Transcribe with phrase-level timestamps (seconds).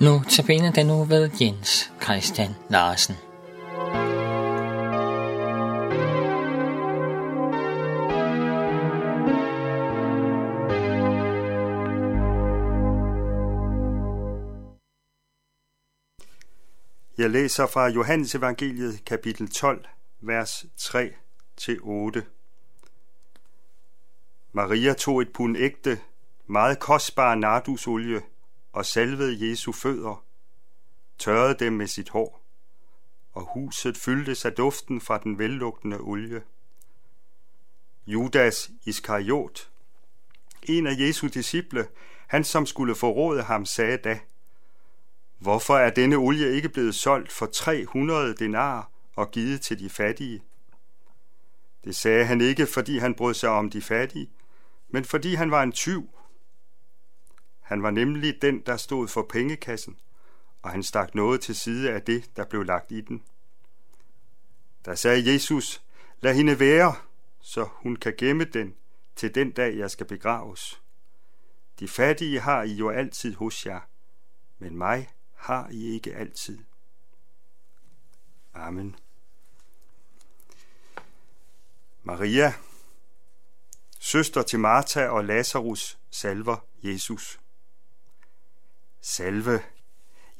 [0.00, 3.14] Nu tabiner den nu ved Jens Christian Larsen.
[17.18, 19.84] Jeg læser fra Johannes evangeliet kapitel 12,
[20.20, 21.12] vers 3
[21.56, 22.24] til 8.
[24.52, 25.98] Maria tog et pund ægte,
[26.46, 28.22] meget kostbar nardusolie
[28.72, 30.24] og salvede Jesu fødder,
[31.18, 32.42] tørrede dem med sit hår,
[33.32, 36.42] og huset fyldtes af duften fra den vellugtende olie.
[38.06, 39.70] Judas Iskariot,
[40.62, 41.88] en af Jesu disciple,
[42.26, 44.20] han som skulle forråde ham, sagde da,
[45.38, 50.42] Hvorfor er denne olie ikke blevet solgt for 300 denar og givet til de fattige?
[51.84, 54.30] Det sagde han ikke, fordi han brød sig om de fattige,
[54.88, 56.10] men fordi han var en tyv.
[57.70, 59.98] Han var nemlig den, der stod for pengekassen,
[60.62, 63.24] og han stak noget til side af det, der blev lagt i den.
[64.84, 65.82] Der sagde Jesus,
[66.20, 66.94] lad hende være,
[67.40, 68.74] så hun kan gemme den
[69.16, 70.82] til den dag, jeg skal begraves.
[71.80, 73.80] De fattige har I jo altid hos jer,
[74.58, 76.58] men mig har I ikke altid.
[78.54, 78.96] Amen.
[82.02, 82.54] Maria,
[83.98, 87.40] søster til Martha og Lazarus, salver Jesus.
[89.00, 89.62] Salve,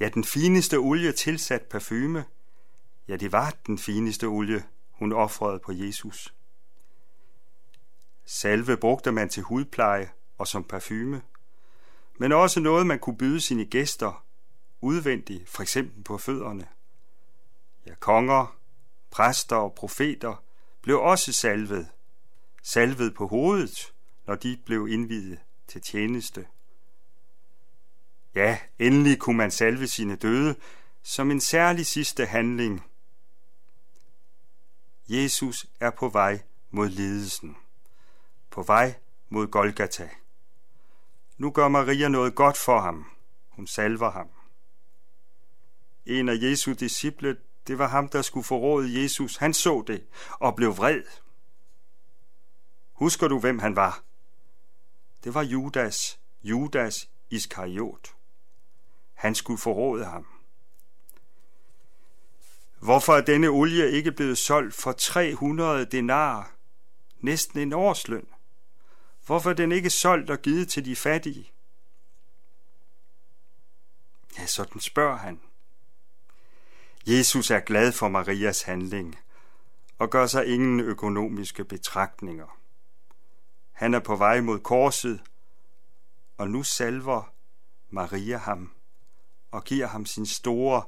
[0.00, 2.24] ja den fineste olie tilsat parfume,
[3.08, 6.34] ja det var den fineste olie, hun offrede på Jesus.
[8.24, 11.22] Salve brugte man til hudpleje og som parfume,
[12.18, 14.24] men også noget, man kunne byde sine gæster
[14.80, 16.68] udvendigt, for eksempel på fødderne.
[17.86, 18.56] Ja, konger,
[19.10, 20.42] præster og profeter
[20.82, 21.88] blev også salvet,
[22.62, 23.92] salvet på hovedet,
[24.26, 25.38] når de blev indvidet
[25.68, 26.46] til tjeneste.
[28.34, 30.56] Ja, endelig kunne man salve sine døde
[31.02, 32.84] som en særlig sidste handling.
[35.08, 37.56] Jesus er på vej mod lidelsen,
[38.50, 38.94] på vej
[39.28, 40.08] mod Golgata.
[41.38, 43.06] Nu gør Maria noget godt for ham.
[43.48, 44.28] Hun salver ham.
[46.06, 47.36] En af Jesu disciple,
[47.66, 49.36] det var ham, der skulle forråde Jesus.
[49.36, 51.02] Han så det og blev vred.
[52.92, 54.02] Husker du, hvem han var?
[55.24, 58.14] Det var Judas, Judas Iskariot.
[59.20, 60.26] Han skulle forråde ham.
[62.78, 66.52] Hvorfor er denne olie ikke blevet solgt for 300 denar,
[67.18, 68.26] næsten en årsløn?
[69.26, 71.50] Hvorfor er den ikke solgt og givet til de fattige?
[74.38, 75.40] Ja, sådan spørger han.
[77.06, 79.18] Jesus er glad for Marias handling
[79.98, 82.58] og gør sig ingen økonomiske betragtninger.
[83.72, 85.22] Han er på vej mod korset,
[86.38, 87.32] og nu salver
[87.90, 88.72] Maria ham
[89.50, 90.82] og giver ham sin store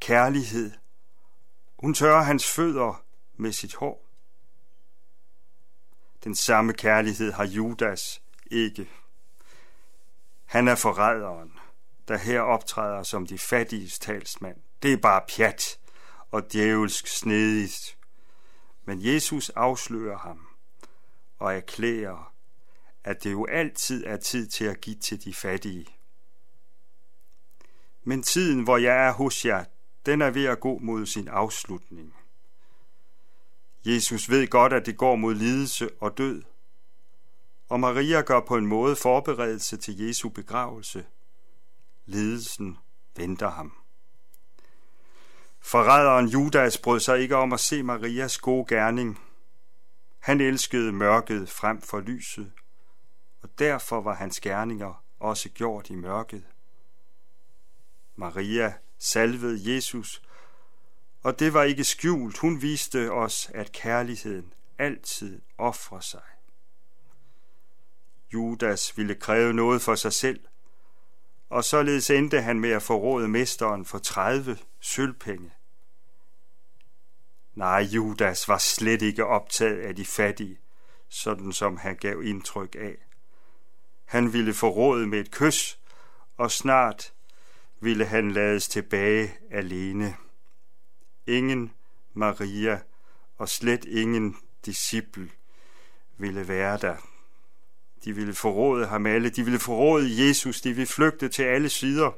[0.00, 0.72] kærlighed.
[1.78, 3.04] Hun tørrer hans fødder
[3.36, 4.06] med sit hår.
[6.24, 8.90] Den samme kærlighed har Judas ikke.
[10.44, 11.52] Han er forræderen,
[12.08, 14.56] der her optræder som de fattiges talsmand.
[14.82, 15.78] Det er bare pjat
[16.30, 17.98] og djævelsk snedigt.
[18.84, 20.46] Men Jesus afslører ham
[21.38, 22.32] og erklærer,
[23.04, 25.95] at det jo altid er tid til at give til de fattige.
[28.08, 29.64] Men tiden, hvor jeg er hos jer,
[30.06, 32.14] den er ved at gå mod sin afslutning.
[33.84, 36.42] Jesus ved godt, at det går mod lidelse og død,
[37.68, 41.06] og Maria gør på en måde forberedelse til Jesu begravelse.
[42.06, 42.78] Lidelsen
[43.16, 43.72] venter ham.
[45.60, 49.20] Forræderen Judas brød sig ikke om at se Marias gode gerning.
[50.18, 52.52] Han elskede mørket frem for lyset,
[53.42, 56.44] og derfor var hans gerninger også gjort i mørket.
[58.16, 60.22] Maria salvede Jesus,
[61.22, 62.38] og det var ikke skjult.
[62.38, 66.22] Hun viste os, at kærligheden altid offrer sig.
[68.32, 70.40] Judas ville kræve noget for sig selv,
[71.48, 75.52] og således endte han med at forråde mesteren for 30 sølvpenge.
[77.54, 80.58] Nej, Judas var slet ikke optaget af de fattige,
[81.08, 82.96] sådan som han gav indtryk af.
[84.04, 85.78] Han ville forråde med et kys,
[86.36, 87.12] og snart
[87.80, 90.16] ville han lades tilbage alene.
[91.26, 91.72] Ingen
[92.14, 92.80] Maria
[93.36, 94.36] og slet ingen
[94.66, 95.30] disciple
[96.16, 96.96] ville være der.
[98.04, 102.10] De ville forråde ham alle, de ville forråde Jesus, de ville flygte til alle sider.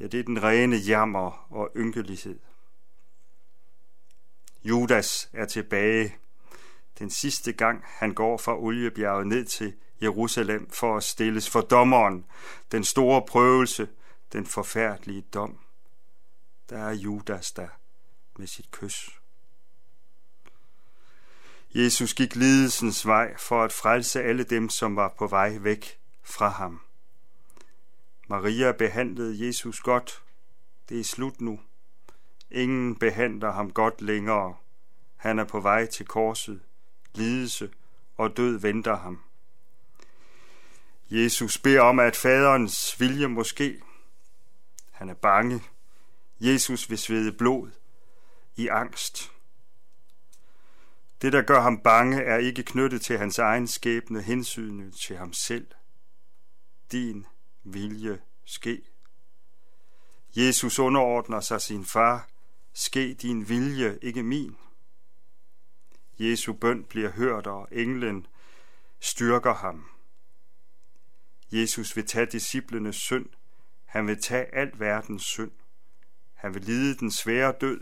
[0.00, 2.38] Ja, det er den rene jammer og ynkelighed.
[4.64, 6.16] Judas er tilbage
[6.98, 12.26] den sidste gang, han går fra oliebjerget ned til Jerusalem for at stilles for dommeren,
[12.72, 13.88] den store prøvelse,
[14.32, 15.58] den forfærdelige dom.
[16.70, 17.68] Der er Judas der
[18.38, 19.20] med sit kys.
[21.74, 26.48] Jesus gik lidelsens vej for at frelse alle dem, som var på vej væk fra
[26.48, 26.80] ham.
[28.28, 30.22] Maria behandlede Jesus godt.
[30.88, 31.60] Det er slut nu.
[32.50, 34.56] Ingen behandler ham godt længere.
[35.16, 36.60] Han er på vej til korset.
[37.14, 37.70] Lidelse
[38.16, 39.20] og død venter ham.
[41.10, 43.82] Jesus beder om, at faderens vilje måske.
[44.90, 45.62] Han er bange.
[46.40, 47.70] Jesus vil svede blod
[48.56, 49.32] i angst.
[51.22, 55.32] Det, der gør ham bange, er ikke knyttet til hans egen skæbne, hensynet til ham
[55.32, 55.66] selv.
[56.92, 57.26] Din
[57.64, 58.82] vilje ske.
[60.36, 62.28] Jesus underordner sig sin far.
[62.72, 64.56] Ske din vilje, ikke min.
[66.18, 68.26] Jesu bøn bliver hørt, og englen
[69.00, 69.84] styrker ham.
[71.52, 73.26] Jesus vil tage disciplenes synd.
[73.84, 75.50] Han vil tage al verdens synd.
[76.34, 77.80] Han vil lide den svære død.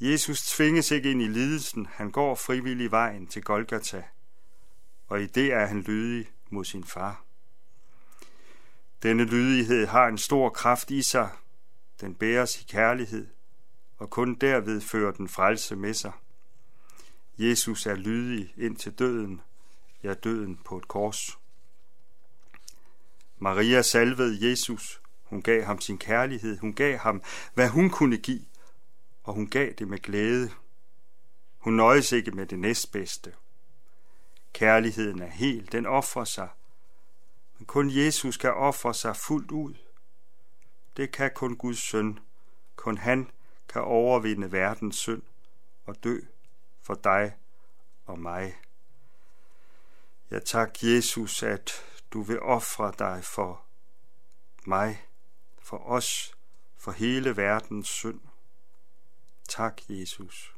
[0.00, 1.86] Jesus tvinges ikke ind i lidelsen.
[1.86, 4.04] Han går frivillig vejen til Golgata.
[5.06, 7.24] Og i det er han lydig mod sin far.
[9.02, 11.30] Denne lydighed har en stor kraft i sig.
[12.00, 13.26] Den bæres i kærlighed,
[13.96, 16.12] og kun derved fører den frelse med sig.
[17.38, 19.40] Jesus er lydig ind til døden,
[20.02, 21.38] ja døden på et kors.
[23.38, 25.00] Maria salvede Jesus.
[25.24, 26.58] Hun gav ham sin kærlighed.
[26.58, 27.22] Hun gav ham,
[27.54, 28.44] hvad hun kunne give,
[29.24, 30.50] og hun gav det med glæde.
[31.58, 33.32] Hun nøjes ikke med det næstbedste.
[34.52, 36.48] Kærligheden er hel, den offrer sig.
[37.58, 39.74] Men kun Jesus kan ofre sig fuldt ud.
[40.96, 42.18] Det kan kun Guds søn.
[42.76, 43.30] Kun han
[43.68, 45.22] kan overvinde verdens synd
[45.86, 46.20] og dø
[46.82, 47.34] for dig
[48.06, 48.54] og mig.
[50.30, 53.64] Jeg tak, Jesus, at du vil ofre dig for
[54.66, 55.06] mig,
[55.58, 56.36] for os,
[56.76, 58.20] for hele verdens synd.
[59.48, 60.57] Tak, Jesus.